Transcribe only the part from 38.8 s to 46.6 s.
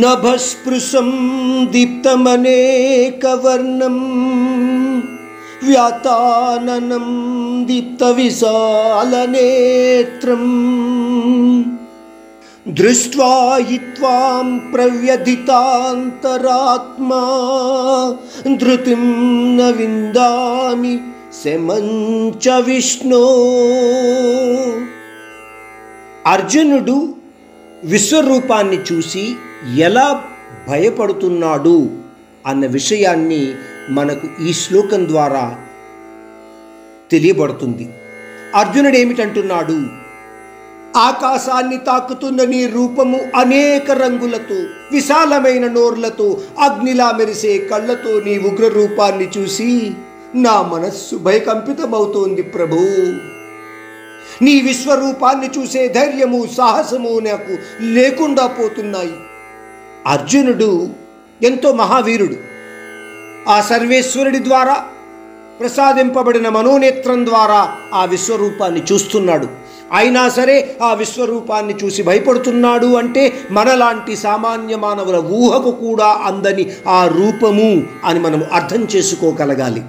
ఏమిటంటున్నాడు ఆకాశాన్ని తాకుతున్న నీ రూపము అనేక రంగులతో విశాలమైన నోర్లతో